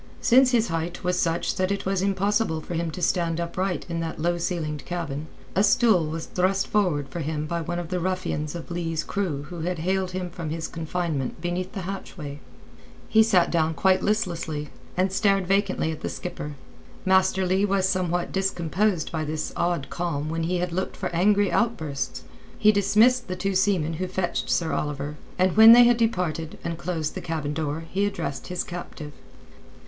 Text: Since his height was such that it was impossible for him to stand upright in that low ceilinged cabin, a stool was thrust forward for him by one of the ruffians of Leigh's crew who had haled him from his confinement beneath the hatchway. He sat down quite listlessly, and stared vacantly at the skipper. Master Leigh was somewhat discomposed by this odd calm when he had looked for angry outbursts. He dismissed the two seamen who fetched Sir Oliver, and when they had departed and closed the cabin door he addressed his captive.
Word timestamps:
Since 0.19 0.49
his 0.49 0.69
height 0.69 1.03
was 1.03 1.19
such 1.19 1.57
that 1.57 1.71
it 1.71 1.85
was 1.85 2.01
impossible 2.01 2.59
for 2.59 2.73
him 2.73 2.89
to 2.89 3.03
stand 3.03 3.39
upright 3.39 3.85
in 3.87 3.99
that 3.99 4.19
low 4.19 4.39
ceilinged 4.39 4.83
cabin, 4.83 5.27
a 5.55 5.63
stool 5.63 6.07
was 6.07 6.25
thrust 6.25 6.65
forward 6.65 7.07
for 7.07 7.19
him 7.19 7.45
by 7.45 7.61
one 7.61 7.77
of 7.77 7.89
the 7.89 7.99
ruffians 7.99 8.55
of 8.55 8.71
Leigh's 8.71 9.03
crew 9.03 9.43
who 9.51 9.59
had 9.59 9.77
haled 9.77 10.09
him 10.09 10.31
from 10.31 10.49
his 10.49 10.67
confinement 10.67 11.39
beneath 11.39 11.73
the 11.73 11.81
hatchway. 11.81 12.39
He 13.09 13.21
sat 13.21 13.51
down 13.51 13.75
quite 13.75 14.01
listlessly, 14.01 14.69
and 14.97 15.11
stared 15.11 15.45
vacantly 15.45 15.91
at 15.91 16.01
the 16.01 16.09
skipper. 16.09 16.55
Master 17.05 17.45
Leigh 17.45 17.65
was 17.65 17.87
somewhat 17.87 18.31
discomposed 18.31 19.11
by 19.11 19.23
this 19.23 19.53
odd 19.55 19.85
calm 19.91 20.29
when 20.31 20.41
he 20.45 20.57
had 20.57 20.71
looked 20.71 20.97
for 20.97 21.09
angry 21.09 21.51
outbursts. 21.51 22.23
He 22.57 22.71
dismissed 22.71 23.27
the 23.27 23.35
two 23.35 23.53
seamen 23.53 23.93
who 23.93 24.07
fetched 24.07 24.49
Sir 24.49 24.73
Oliver, 24.73 25.17
and 25.37 25.55
when 25.55 25.73
they 25.73 25.83
had 25.83 25.97
departed 25.97 26.57
and 26.63 26.79
closed 26.79 27.13
the 27.13 27.21
cabin 27.21 27.53
door 27.53 27.83
he 27.91 28.07
addressed 28.07 28.47
his 28.47 28.63
captive. 28.63 29.11